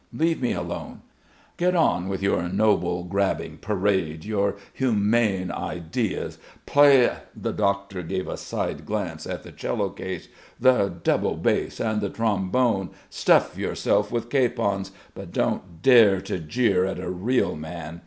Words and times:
Leave 0.11 0.41
me 0.41 0.51
alone 0.51 1.03
I 1.47 1.49
Get 1.57 1.75
on 1.75 2.09
with 2.09 2.23
your 2.23 2.49
noble 2.49 3.03
grabbing, 3.03 3.57
parade 3.59 4.25
your 4.25 4.55
humane 4.73 5.51
ideas, 5.51 6.39
play" 6.65 7.11
the 7.39 7.51
doctor 7.53 8.01
gave 8.01 8.27
a 8.27 8.35
side 8.35 8.83
glance 8.87 9.27
at 9.27 9.43
the 9.43 9.51
cello 9.51 9.89
case 9.91 10.27
"the 10.59 10.87
double 11.03 11.35
bass 11.37 11.79
and 11.79 12.01
the 12.01 12.09
trombone, 12.09 12.89
stuff 13.11 13.55
yourselves 13.55 14.11
like 14.11 14.31
capons, 14.31 14.91
but 15.13 15.31
don't 15.31 15.83
dare 15.83 16.19
to 16.19 16.39
jeer 16.39 16.83
at 16.83 16.97
a 16.97 17.11
real 17.11 17.55
man! 17.55 17.99